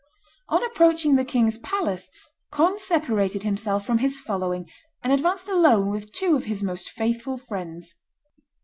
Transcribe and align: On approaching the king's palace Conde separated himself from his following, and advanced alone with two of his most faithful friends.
On 0.49 0.65
approaching 0.65 1.15
the 1.15 1.23
king's 1.23 1.59
palace 1.59 2.09
Conde 2.49 2.79
separated 2.79 3.43
himself 3.43 3.85
from 3.85 3.99
his 3.99 4.17
following, 4.17 4.67
and 5.03 5.13
advanced 5.13 5.47
alone 5.47 5.91
with 5.91 6.11
two 6.11 6.35
of 6.35 6.45
his 6.45 6.63
most 6.63 6.89
faithful 6.89 7.37
friends. 7.37 7.93